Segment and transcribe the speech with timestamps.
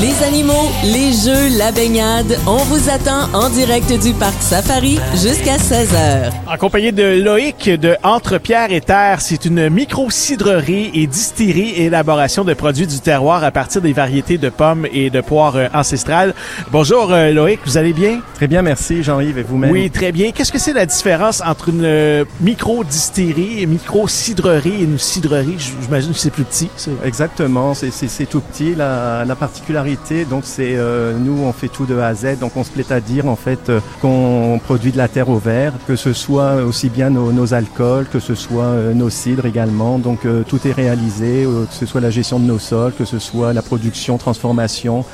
[0.00, 5.56] Les animaux, les jeux, la baignade, on vous attend en direct du parc Safari jusqu'à
[5.58, 6.30] 16h.
[6.50, 11.84] En compagnie de Loïc de Entre Pierre et Terre, c'est une micro-cidrerie et distillerie et
[11.86, 15.66] élaboration de produits du terroir à partir des variétés de pommes et de poires euh,
[15.74, 16.34] ancestrales.
[16.72, 18.20] Bonjour euh, Loïc, vous allez bien?
[18.36, 19.70] Très bien, merci Jean-Yves et vous-même?
[19.70, 20.30] Oui, très bien.
[20.32, 25.56] Qu'est-ce que c'est la différence entre une euh, micro-distillerie, une micro-cidrerie et une cidrerie?
[25.82, 26.70] J'imagine que c'est plus petit.
[26.76, 26.90] ça.
[27.04, 28.74] Exactement, c'est- c'est c'est tout petit.
[28.74, 29.89] La, la particularité,
[30.28, 32.92] donc c'est euh, nous on fait tout de A à Z, donc on se plaît
[32.92, 36.56] à dire en fait euh, qu'on produit de la terre au verre, que ce soit
[36.56, 39.98] aussi bien nos, alcools, que ce soit euh, nos cidres également.
[39.98, 43.52] Donc tout est réalisé, que ce soit la gestion de nos sols, que ce soit
[43.52, 45.04] la production, transformation,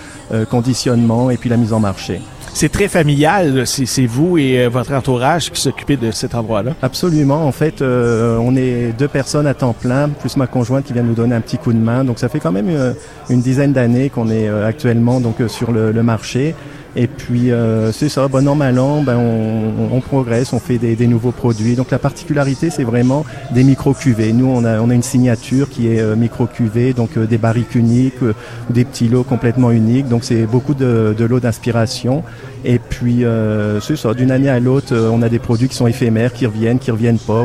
[0.50, 2.20] conditionnement et puis la mise en marché.
[2.58, 3.66] C'est très familial.
[3.66, 6.72] C'est vous et euh, votre entourage qui s'occupez de cet endroit-là.
[6.80, 7.46] Absolument.
[7.46, 11.02] En fait, euh, on est deux personnes à temps plein, plus ma conjointe qui vient
[11.02, 12.02] nous donner un petit coup de main.
[12.02, 12.94] Donc, ça fait quand même euh,
[13.28, 16.54] une dizaine d'années qu'on est actuellement donc sur le marché.
[16.98, 20.78] Et puis, euh, c'est ça, bon an, mal an, ben, on, on progresse, on fait
[20.78, 21.74] des, des nouveaux produits.
[21.76, 24.32] Donc, la particularité, c'est vraiment des micro-cuvées.
[24.32, 27.74] Nous, on a, on a une signature qui est euh, micro-cuvée, donc euh, des barriques
[27.74, 28.32] uniques, euh,
[28.70, 30.08] ou des petits lots complètement uniques.
[30.08, 32.22] Donc, c'est beaucoup de, de lots d'inspiration.
[32.64, 35.76] Et puis, euh, c'est ça, d'une année à l'autre, euh, on a des produits qui
[35.76, 37.44] sont éphémères, qui reviennent, qui reviennent pas.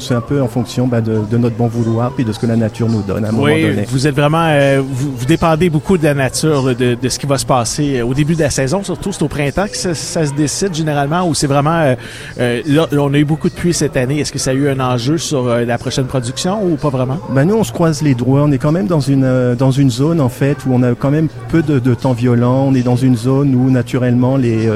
[0.00, 2.46] C'est un peu en fonction ben, de, de notre bon vouloir, puis de ce que
[2.46, 3.84] la nature nous donne à un moment Oui, donné.
[3.88, 7.26] vous êtes vraiment, euh, vous, vous dépendez beaucoup de la nature, de, de ce qui
[7.26, 10.32] va se passer au début de la saison, surtout c'est au printemps que ça, se
[10.34, 11.94] décide généralement, ou c'est vraiment, euh,
[12.40, 14.20] euh, là, on a eu beaucoup de pluie cette année.
[14.20, 17.18] Est-ce que ça a eu un enjeu sur euh, la prochaine production ou pas vraiment?
[17.30, 18.42] Ben nous, on se croise les doigts.
[18.42, 21.10] On est quand même dans une dans une zone en fait où on a quand
[21.10, 22.66] même peu de, temps violent.
[22.68, 24.70] On est dans une zone où naturellement les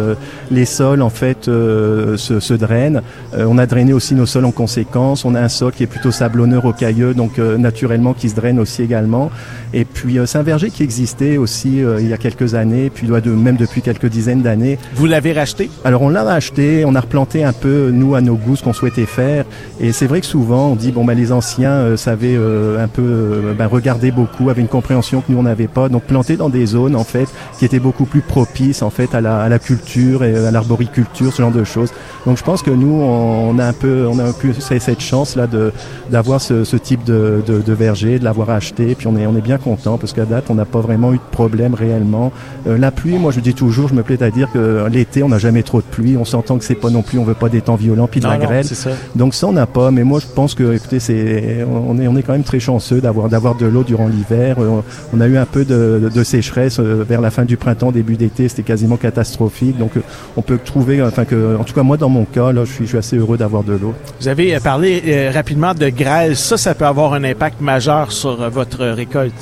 [0.50, 3.02] les sols en fait se, se drainent.
[3.36, 5.24] On a drainé aussi nos sols en conséquence.
[5.24, 8.82] On a un sol qui est plutôt sablonneux, rocailleux, donc naturellement qui se draine aussi
[8.82, 9.30] également.
[9.72, 13.20] Et puis c'est un verger qui existait aussi il y a quelques années, puis doit
[13.20, 14.80] de, même depuis quelques dizaines d'années.
[14.96, 15.70] Vous l'avez racheté?
[15.84, 18.72] Alors on l'a racheté, on a replanté un peu nous à nos goûts ce qu'on
[18.72, 19.44] souhaitait faire
[19.80, 22.88] et c'est vrai que souvent on dit bon ben les anciens euh, savaient euh, un
[22.88, 26.36] peu euh, ben, regarder beaucoup, avaient une compréhension que nous on n'avait pas donc planter
[26.36, 29.48] dans des zones en fait qui étaient beaucoup plus propices en fait à la, à
[29.48, 31.92] la culture et à l'arboriculture ce genre de choses.
[32.26, 35.00] Donc je pense que nous on, on a un peu on a un peu cette
[35.00, 35.72] chance là de
[36.10, 39.36] d'avoir ce, ce type de, de, de verger, de l'avoir acheté puis on est on
[39.36, 42.32] est bien content parce qu'à date on n'a pas vraiment eu de problème réellement.
[42.66, 45.28] Euh, la pluie, moi je dis toujours, je me plais à dire que l'été on
[45.28, 46.16] n'a jamais trop de pluie.
[46.16, 48.26] On s'entend que c'est pas non plus, on veut pas des temps violents puis de
[48.26, 48.64] la Non, grêle.
[48.64, 48.90] ça.
[49.14, 49.90] Donc ça on n'a pas.
[49.90, 53.00] Mais moi je pense que, écoutez, c'est on est on est quand même très chanceux
[53.00, 54.56] d'avoir d'avoir de l'eau durant l'hiver.
[54.58, 54.80] Euh,
[55.12, 58.48] On a eu un peu de, sécheresse euh, vers la fin du printemps, début d'été,
[58.48, 59.78] c'était quasiment catastrophique.
[59.78, 60.00] Donc euh,
[60.36, 62.84] on peut trouver, enfin que, en tout cas moi dans mon cas là, je suis
[62.84, 63.94] je suis assez heureux d'avoir de l'eau.
[64.20, 66.36] Vous avez parlé euh, rapidement de grêle.
[66.36, 69.34] Ça, ça peut avoir un impact majeur sur votre récolte.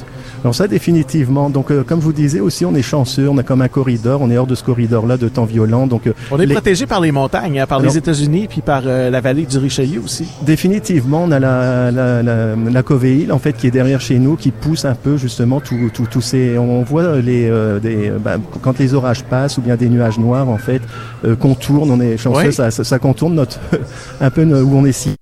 [0.45, 1.49] Alors ça définitivement.
[1.49, 4.31] Donc euh, comme vous disais aussi, on est chanceux, on a comme un corridor, on
[4.31, 5.87] est hors de ce corridor-là de temps violent.
[5.87, 8.61] Donc euh, On est les- protégé par les montagnes, hein, par Alors- les États-Unis, puis
[8.61, 10.27] par euh, la vallée du Richelieu aussi.
[10.43, 14.37] Définitivement, on a la, la, la, la Covéile, en fait qui est derrière chez nous,
[14.37, 16.59] qui pousse un peu justement tous tout, tous ces.
[16.59, 20.19] On voit les euh, des euh, ben, quand les orages passent ou bien des nuages
[20.19, 20.83] noirs en fait
[21.25, 21.91] euh, contournent.
[21.91, 22.53] On est chanceux, Ouais.
[22.53, 23.59] ça, ça, ça contourne notre
[24.21, 25.17] un peu où on est situé.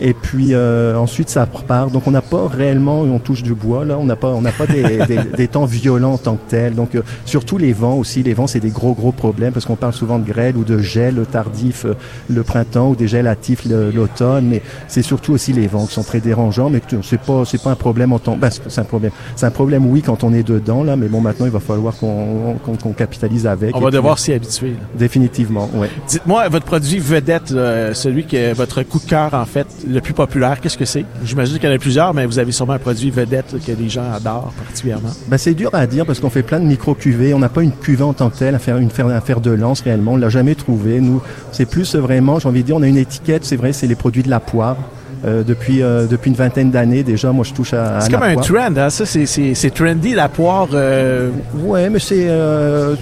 [0.00, 1.90] Et puis euh, ensuite ça repart.
[1.90, 4.52] Donc on n'a pas réellement, on touche du bois là, on n'a pas on n'a
[4.52, 6.74] pas des, des, des temps violents en tant que tels.
[6.74, 9.76] Donc euh, surtout les vents aussi, les vents c'est des gros gros problèmes parce qu'on
[9.76, 11.94] parle souvent de grêle ou de gel tardif euh,
[12.28, 16.04] le printemps ou des gels hâtifs l'automne, mais c'est surtout aussi les vents qui sont
[16.04, 16.70] très dérangeants.
[16.70, 19.12] Mais c'est pas c'est pas un problème en tant ben, c'est un problème.
[19.36, 21.96] C'est un problème oui quand on est dedans là, mais bon maintenant il va falloir
[21.96, 23.74] qu'on qu'on qu'on capitalise avec.
[23.74, 24.70] On va puis, devoir s'y habituer.
[24.70, 24.86] là.
[24.94, 25.90] définitivement, ouais.
[26.08, 30.14] Dites-moi, votre produit vedette, là, celui que votre coup de cœur, en fait, le plus
[30.14, 31.04] populaire, qu'est-ce que c'est?
[31.24, 33.88] J'imagine qu'il y en a plusieurs, mais vous avez sûrement un produit vedette que les
[33.88, 35.10] gens adorent particulièrement.
[35.28, 37.34] Ben, c'est dur à dire parce qu'on fait plein de micro-cuvées.
[37.34, 39.80] On n'a pas une cuvée en tant que telle, à faire, un fer de lance
[39.80, 40.12] réellement.
[40.12, 41.00] On l'a jamais trouvé.
[41.00, 41.22] Nous,
[41.52, 43.96] c'est plus vraiment, j'ai envie de dire, on a une étiquette, c'est vrai, c'est les
[43.96, 44.76] produits de la poire.
[45.24, 48.22] Euh, depuis, euh, depuis une vingtaine d'années déjà, moi je touche à, à C'est comme
[48.22, 48.88] un trend, hein?
[48.90, 50.68] Ça, c'est, c'est, c'est trendy, la poire.
[50.74, 51.30] euh,
[51.64, 52.94] Ouais, mais c'est euh,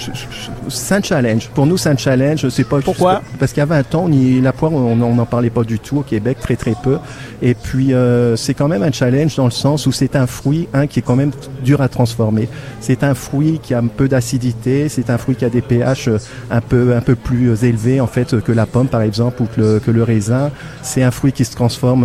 [0.69, 1.49] c'est un challenge.
[1.55, 2.49] Pour nous, c'est un challenge.
[2.49, 3.23] C'est pas Pourquoi?
[3.39, 5.79] Parce qu'il y a 20 ans, on y- la poire, on n'en parlait pas du
[5.79, 6.99] tout au Québec, très très peu.
[7.43, 10.69] Et puis, euh, c'est quand même un challenge dans le sens où c'est un fruit,
[10.73, 11.33] un qui est quand même
[11.63, 12.49] dur à transformer.
[12.81, 14.89] C'est un fruit qui a un peu d'acidité.
[14.89, 16.19] C'est un fruit qui a des pH euh,
[16.51, 19.47] un peu un peu plus euh, élevés en fait que la pomme par exemple ou
[19.47, 20.51] que le, que le raisin.
[20.83, 22.05] C'est un fruit qui se transforme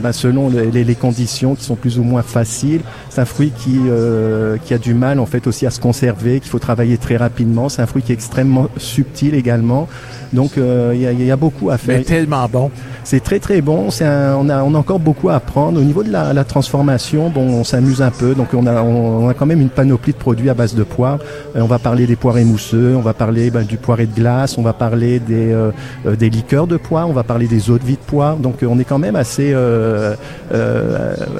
[0.00, 2.80] bah, selon les, les, conditions qui sont plus ou moins faciles.
[3.10, 3.78] C'est un fruit qui,
[4.64, 7.68] qui a du mal en fait aussi à se conserver, qu'il faut travailler très rapidement.
[7.68, 9.88] C'est un fruit qui est extrêmement subtil également.
[10.32, 11.98] Donc il y, a, y, a, beaucoup à faire.
[11.98, 12.70] Mais tellement bon.
[13.04, 13.90] C'est très très bon.
[13.90, 15.80] C'est on, a, on a encore beaucoup à apprendre.
[15.80, 18.34] Au niveau de la, la transformation, bon, on s'amuse un peu.
[18.34, 21.18] Donc on a, on, a quand même une panoplie de produits à base de poire.
[21.54, 24.58] Euh, on va parler des poires émousseux, on va parler ben, du poiré de glace,
[24.58, 25.70] on va parler des, euh,
[26.06, 28.36] euh, des liqueurs de poire, on va parler des eaux de vie de poire.
[28.36, 29.54] Donc on est quand même assez,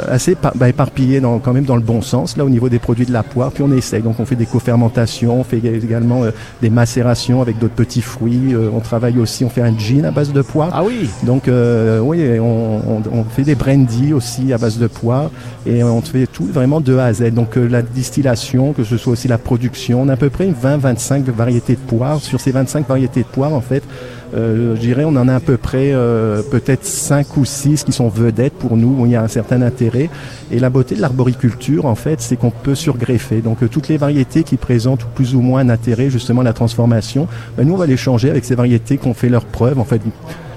[0.08, 3.06] assez ben, éparpillé dans, quand même dans le bon sens là au niveau des produits
[3.06, 3.52] de la poire.
[3.52, 4.02] Puis on essaye.
[4.02, 6.22] Donc on fait des co-fermentations, on fait également
[6.60, 8.54] des macérations avec d'autres petits fruits.
[8.56, 10.70] on travaille aussi, on fait un gin à base de poire.
[10.72, 11.08] Ah oui.
[11.22, 15.31] Donc oui, on, on, fait des brandy aussi à base de poire
[15.66, 17.31] et on fait tout vraiment de A à Z.
[17.32, 21.25] Donc la distillation, que ce soit aussi la production, on a à peu près 20-25
[21.25, 22.20] variétés de poires.
[22.20, 25.40] Sur ces 25 variétés de poires, en fait, euh, je dirais, on en a à
[25.40, 29.17] peu près euh, peut-être 5 ou 6 qui sont vedettes pour nous, où il y
[29.17, 30.11] a un certain intérêt.
[30.50, 33.40] Et la beauté de l'arboriculture, en fait, c'est qu'on peut surgreffer.
[33.40, 36.52] Donc euh, toutes les variétés qui présentent plus ou moins un intérêt justement à la
[36.52, 39.78] transformation, ben, nous on va les changer avec ces variétés qui ont fait leur preuve.
[39.78, 40.00] En fait,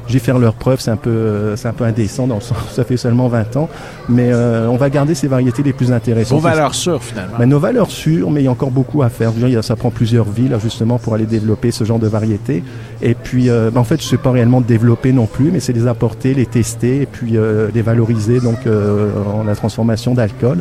[0.10, 2.58] j'ai faire leur preuve, c'est un peu, euh, c'est un peu indécent dans le sens,
[2.72, 3.70] ça fait seulement 20 ans,
[4.10, 6.38] mais euh, on va garder ces variétés les plus intéressantes.
[6.38, 7.38] Nos valeurs sûres finalement.
[7.38, 9.32] Ben, nos valeurs sûres, mais il y a encore beaucoup à faire.
[9.62, 12.64] ça prend plusieurs là justement pour aller développer ce genre de variétés.
[13.02, 15.74] Et puis, euh, ben, en fait, je sais pas réellement développer non plus, mais c'est
[15.74, 17.38] les apporter, les tester et puis
[17.74, 20.60] les valoriser donc en la transformation d'alcool.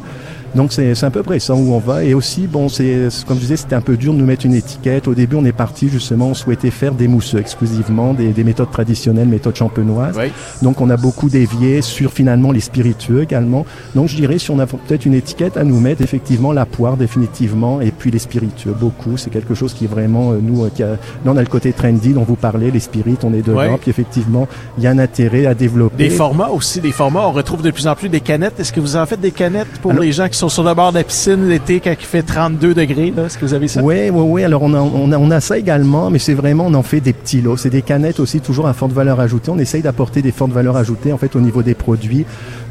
[0.55, 2.05] Donc c'est à peu près ça où on va.
[2.05, 4.55] Et aussi, bon, c'est comme je disais, c'était un peu dur de nous mettre une
[4.55, 5.09] étiquette.
[5.09, 8.71] Au début, on est parti justement, on souhaitait faire des mousseux exclusivement, des, des méthodes
[8.71, 10.19] traditionnelles, méthodes champenoises.
[10.63, 13.67] Donc on a beaucoup dévié sur finalement les spiritueux également.
[13.95, 16.97] Donc je dirais, si on a peut-être une étiquette à nous mettre, effectivement la poire
[16.97, 19.17] définitivement, et puis les spiritueux beaucoup.
[19.17, 20.97] C'est quelque chose qui est vraiment euh, nous, euh, qui a, là
[21.27, 23.79] on a le côté trendy dont vous parlez, les spirites, on est dedans.
[23.81, 25.97] Puis effectivement, il y a un intérêt à développer.
[25.97, 27.27] Des formats aussi, des formats.
[27.27, 28.59] On retrouve de plus en plus des canettes.
[28.61, 30.93] Est-ce que vous en faites des canettes pour les gens qui sont sur le bord
[30.93, 33.13] de la piscine l'été quand il fait 32 degrés.
[33.27, 33.83] Est-ce que vous avez ça?
[33.83, 34.45] Oui, oui, oui.
[34.45, 37.01] Alors, on a, on a, on a ça également, mais c'est vraiment, on en fait
[37.01, 37.57] des petits lots.
[37.57, 39.51] C'est des canettes aussi, toujours à forte valeur ajoutée.
[39.51, 42.25] On essaye d'apporter des fortes valeurs ajoutées, en fait, au niveau des produits.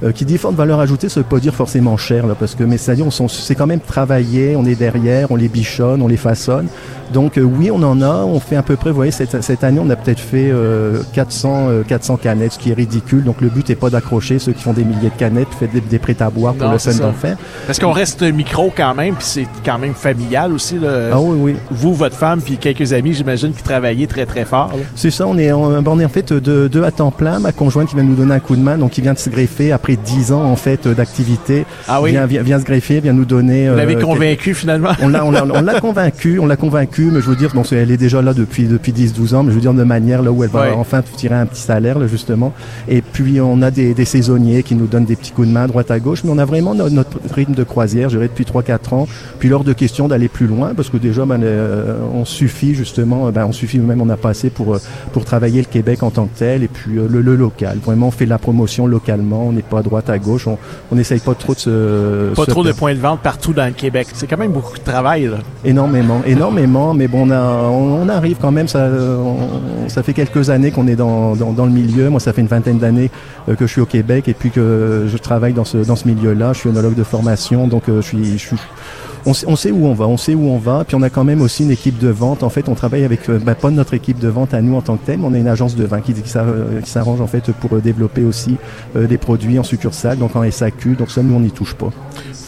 [0.04, 2.64] Euh, qui dit forte valeur ajoutée, ça veut pas dire forcément cher, là, parce que,
[2.64, 6.08] mais ça dit, on c'est quand même travaillé, on est derrière, on les bichonne, on
[6.08, 6.68] les façonne.
[7.12, 8.24] Donc, euh, oui, on en a.
[8.26, 10.54] On fait à peu près, vous voyez, cette, cette année, on a peut-être fait
[11.14, 13.24] 400, euh, 400 canettes, ce qui est ridicule.
[13.24, 15.82] Donc, le but est pas d'accrocher ceux qui font des milliers de canettes, fait des,
[15.82, 17.38] des prêts à boire pour le fun d'en faire.
[17.66, 20.78] Parce qu'on reste micro quand même, puis c'est quand même familial aussi.
[20.80, 21.10] Là.
[21.14, 21.56] Ah oui, oui.
[21.72, 24.72] Vous, votre femme, puis quelques amis, j'imagine, qui travaillaient très, très fort.
[24.96, 27.40] C'est ça, on est, on, on est en fait deux de, à temps plein.
[27.40, 29.30] Ma conjointe qui vient nous donner un coup de main, donc qui vient de se
[29.30, 31.66] greffer après dix ans en fait d'activité.
[31.88, 32.12] Ah oui?
[32.12, 33.70] Vient, vient, se greffer, vient nous donner.
[33.70, 34.92] Vous l'avez euh, convaincu finalement?
[35.02, 37.98] On l'a, on l'a, convaincu, on l'a convaincu, mais je veux dire, bon, elle est
[37.98, 40.50] déjà là depuis depuis 10-12 ans, mais je veux dire de manière là où elle
[40.50, 42.54] va enfin tirer un petit salaire là, justement.
[42.88, 45.64] Et puis on a des, des, saisonniers qui nous donnent des petits coups de main
[45.64, 48.28] à droite à gauche, mais on a vraiment notre, notre rythme de croisière, je dirais
[48.28, 49.08] depuis 3-4 ans
[49.40, 53.30] puis lors de question d'aller plus loin, parce que déjà, ben, euh, on suffit justement,
[53.32, 54.80] ben, on suffit même, on a pas assez pour, euh,
[55.14, 57.78] pour travailler le Québec en tant que tel, et puis euh, le, le, local.
[57.84, 61.20] Vraiment, on fait la promotion localement, on n'est pas à droite, à gauche, on n'essaye
[61.20, 62.34] pas trop de se...
[62.34, 64.08] Pas trop de points de vente partout dans le Québec.
[64.14, 65.26] C'est quand même beaucoup de travail.
[65.26, 65.38] Là.
[65.64, 68.90] Énormément, énormément, mais bon, on, a, on, arrive quand même, ça,
[69.88, 72.10] ça fait quelques années qu'on est dans, dans, dans, le milieu.
[72.10, 73.12] Moi, ça fait une vingtaine d'années
[73.48, 76.54] que je suis au Québec et puis que je travaille dans ce, dans ce milieu-là.
[76.54, 77.37] Je suis œnologue de formation,
[77.68, 78.58] donc je suis, je suis
[79.28, 80.84] on, sait où on va, on sait où on va.
[80.86, 82.44] Puis on a quand même aussi une équipe de vente.
[82.44, 84.82] En fait, on travaille avec euh, ben, pas notre équipe de vente à nous en
[84.82, 87.52] tant que tel, mais on a une agence de vin qui, qui s'arrange en fait
[87.52, 88.56] pour euh, développer aussi
[88.96, 90.96] euh, des produits en succursale, donc en SAQ.
[90.96, 91.90] Donc ça, nous on n'y touche pas.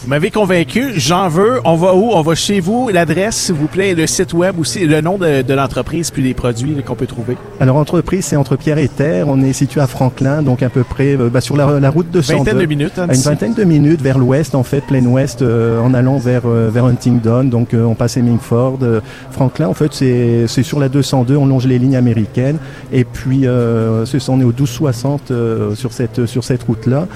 [0.02, 0.92] Vous m'avez convaincu.
[0.96, 1.60] J'en veux.
[1.64, 2.10] On va où?
[2.12, 2.88] On va chez vous.
[2.88, 6.82] L'adresse, s'il vous plaît, le site web aussi, le nom de, l'entreprise puis les produits
[6.86, 7.36] qu'on peut trouver.
[7.60, 9.28] Alors, entreprise, c'est entre Pierre et Terre.
[9.28, 12.38] On est situé à Franklin, donc à peu près ben, sur la, route de Une
[12.38, 12.98] vingtaine de minutes.
[12.98, 16.84] Hein, une vingtaine de minutes vers l'ouest, en fait, plein ouest, en allant vers vers
[16.84, 18.78] Huntingdon, donc euh, on passe Hemingford.
[18.82, 19.00] Euh,
[19.30, 22.58] Franklin, en fait, c'est sur la 202, on longe les lignes américaines.
[22.92, 25.32] Et puis, euh, on est au 1260
[25.74, 27.06] sur cette, sur cette route-là.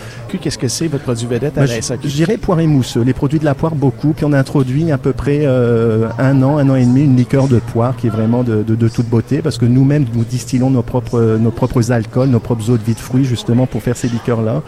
[0.41, 2.09] Qu'est-ce que c'est votre produit vedette à la SAQ?
[2.09, 3.03] Je, dirais poire et mousseux.
[3.03, 4.13] Les produits de la poire, beaucoup.
[4.13, 7.49] Puis on a introduit à peu près un an, un an et demi, une liqueur
[7.49, 10.83] de poire qui est vraiment de, de, toute beauté parce que nous-mêmes, nous distillons nos
[10.83, 14.09] propres, nos propres alcools, nos propres eaux de vie de fruits justement pour faire ces
[14.09, 14.63] liqueurs-là.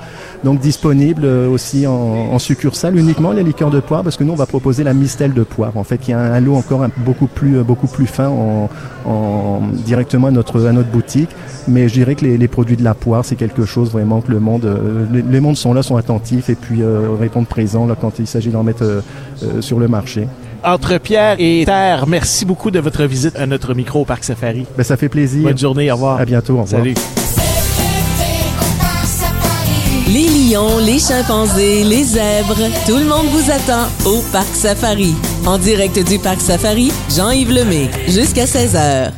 [0.44, 4.36] Donc disponible aussi en, en succursale, uniquement les liqueurs de poire parce que nous, on
[4.36, 5.76] va proposer la mistel de poire.
[5.76, 8.68] En fait, il y a un, lot encore beaucoup plus beaucoup plus fin en,
[9.72, 11.30] directement à notre à notre boutique.
[11.68, 14.38] Mais je dirais que les, produits de la poire, c'est quelque chose vraiment que le
[14.38, 18.18] monde, euh, les, mondes sont là, sont attentifs et puis euh, répondent présents là quand
[18.18, 19.00] il s'agit d'en mettre euh,
[19.60, 20.28] sur le marché
[20.64, 22.06] entre Pierre et Terre.
[22.08, 24.66] Merci beaucoup de votre visite à notre micro au Parc Safari.
[24.76, 25.44] Ben, ça fait plaisir.
[25.44, 26.20] Bonne journée, au revoir.
[26.20, 26.80] À bientôt, au revoir.
[26.80, 26.94] Salut.
[30.08, 35.16] Les lions, les chimpanzés, les zèbres, tout le monde vous attend au Parc Safari.
[35.44, 39.10] En direct du Parc Safari, Jean-Yves Lemay, jusqu'à 16h.